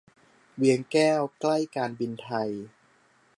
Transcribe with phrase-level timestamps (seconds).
[0.57, 2.49] เวียงแก้ว ใกล้การบินไทย